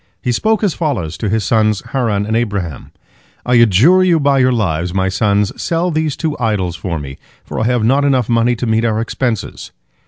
[0.19, 2.91] He spoke as follows to his sons Haran and Abraham,
[3.45, 7.59] "I adjure you by your lives, my sons, sell these two idols for me, for
[7.59, 9.69] I have not enough money to meet our expenses."